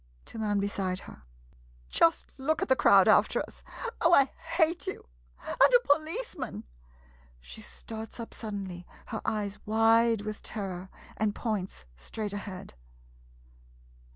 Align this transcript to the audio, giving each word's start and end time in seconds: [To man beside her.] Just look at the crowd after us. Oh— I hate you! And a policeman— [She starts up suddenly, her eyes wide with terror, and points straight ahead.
[To 0.25 0.39
man 0.39 0.59
beside 0.59 1.01
her.] 1.01 1.21
Just 1.91 2.33
look 2.39 2.63
at 2.63 2.69
the 2.69 2.75
crowd 2.75 3.07
after 3.07 3.39
us. 3.47 3.61
Oh— 4.01 4.11
I 4.15 4.23
hate 4.55 4.87
you! 4.87 5.05
And 5.45 5.61
a 5.71 5.87
policeman— 5.93 6.63
[She 7.39 7.61
starts 7.61 8.19
up 8.19 8.33
suddenly, 8.33 8.87
her 9.13 9.21
eyes 9.23 9.59
wide 9.67 10.21
with 10.21 10.41
terror, 10.41 10.89
and 11.17 11.35
points 11.35 11.85
straight 11.97 12.33
ahead. 12.33 12.73